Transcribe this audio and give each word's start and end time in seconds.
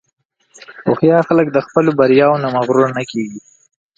هوښیار 0.87 1.23
خلک 1.29 1.47
د 1.51 1.57
خپلو 1.65 1.89
بریاوو 1.99 2.41
نه 2.43 2.49
مغرور 2.55 2.87
نه 2.97 3.03
کېږي. 3.11 3.39